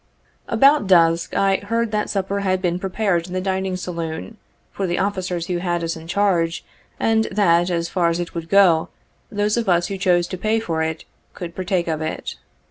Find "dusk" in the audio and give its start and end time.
0.87-1.35